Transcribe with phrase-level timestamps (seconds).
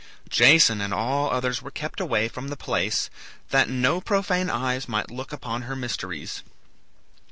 [0.29, 3.11] Jason and all others were kept away from the place,
[3.51, 6.41] that no profane eyes might look upon her mysteries.